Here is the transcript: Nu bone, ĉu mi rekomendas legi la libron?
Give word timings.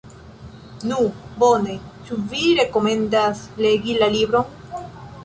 Nu 0.91 0.95
bone, 1.43 1.75
ĉu 2.07 2.17
mi 2.31 2.45
rekomendas 2.61 3.45
legi 3.67 3.97
la 4.01 4.09
libron? 4.17 4.89